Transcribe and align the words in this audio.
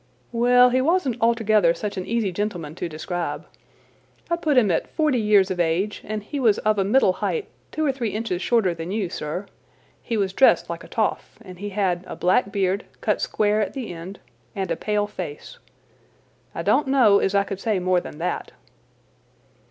"Well, 0.31 0.71
he 0.71 0.81
wasn't 0.81 1.21
altogether 1.21 1.75
such 1.75 1.95
an 1.95 2.07
easy 2.07 2.31
gentleman 2.31 2.73
to 2.73 2.89
describe. 2.89 3.45
I'd 4.31 4.41
put 4.41 4.57
him 4.57 4.71
at 4.71 4.89
forty 4.89 5.19
years 5.19 5.51
of 5.51 5.59
age, 5.59 6.01
and 6.03 6.23
he 6.23 6.39
was 6.39 6.57
of 6.57 6.79
a 6.79 6.83
middle 6.83 7.13
height, 7.13 7.47
two 7.71 7.85
or 7.85 7.91
three 7.91 8.09
inches 8.09 8.41
shorter 8.41 8.73
than 8.73 8.89
you, 8.89 9.09
sir. 9.11 9.45
He 10.01 10.17
was 10.17 10.33
dressed 10.33 10.71
like 10.71 10.83
a 10.83 10.87
toff, 10.87 11.37
and 11.43 11.59
he 11.59 11.69
had 11.69 12.03
a 12.07 12.15
black 12.15 12.51
beard, 12.51 12.85
cut 12.99 13.21
square 13.21 13.61
at 13.61 13.73
the 13.73 13.93
end, 13.93 14.19
and 14.55 14.71
a 14.71 14.75
pale 14.75 15.05
face. 15.05 15.59
I 16.55 16.63
don't 16.63 16.87
know 16.87 17.19
as 17.19 17.35
I 17.35 17.43
could 17.43 17.59
say 17.59 17.77
more 17.77 18.01
than 18.01 18.17
that." 18.17 18.53